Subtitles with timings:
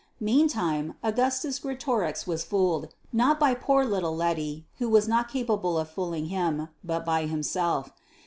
[0.19, 5.91] Meantime Augustus Greatorex was fooled, not by poor little Letty, who was not capable of
[5.91, 7.91] fooling him, but by himself.